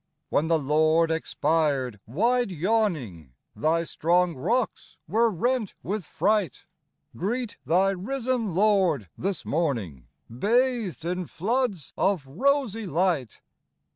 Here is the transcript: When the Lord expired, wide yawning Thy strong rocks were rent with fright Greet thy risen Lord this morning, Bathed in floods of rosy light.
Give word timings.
When 0.29 0.47
the 0.47 0.57
Lord 0.57 1.11
expired, 1.11 1.99
wide 2.07 2.49
yawning 2.49 3.33
Thy 3.55 3.83
strong 3.83 4.33
rocks 4.35 4.97
were 5.07 5.29
rent 5.29 5.75
with 5.83 6.07
fright 6.07 6.65
Greet 7.15 7.57
thy 7.67 7.89
risen 7.91 8.55
Lord 8.55 9.09
this 9.15 9.45
morning, 9.45 10.07
Bathed 10.27 11.05
in 11.05 11.27
floods 11.27 11.93
of 11.97 12.25
rosy 12.25 12.87
light. 12.87 13.41